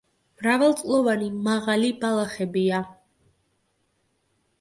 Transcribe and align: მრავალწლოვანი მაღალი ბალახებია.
მრავალწლოვანი 0.43 1.27
მაღალი 1.47 1.91
ბალახებია. 2.05 2.79